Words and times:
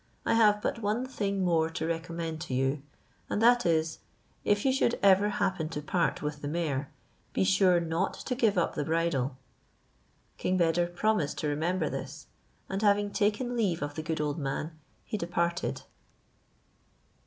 I 0.25 0.33
have 0.33 0.63
but 0.63 0.79
one 0.81 1.05
thing 1.05 1.45
more 1.45 1.69
to 1.69 1.85
recommend 1.85 2.41
to 2.41 2.55
you; 2.55 2.81
and 3.29 3.39
that 3.39 3.67
is, 3.67 3.99
if 4.43 4.65
you 4.65 4.73
should 4.73 4.97
ever 5.03 5.29
happen 5.29 5.69
to 5.69 5.81
part 5.83 6.23
with 6.23 6.41
the 6.41 6.47
mare, 6.47 6.89
be 7.33 7.43
sure 7.43 7.79
not 7.79 8.15
to 8.15 8.33
give 8.33 8.57
up 8.57 8.73
the 8.73 8.83
bridle." 8.83 9.37
King 10.39 10.57
Beder 10.57 10.87
promised 10.87 11.37
to 11.37 11.47
remember 11.47 11.87
this; 11.87 12.25
and 12.67 12.81
having 12.81 13.11
taken 13.11 13.55
leave 13.55 13.83
of 13.83 13.93
the 13.93 14.01
good 14.01 14.19
old 14.19 14.39
man, 14.39 14.71
he 15.05 15.17
departed. 15.19 15.83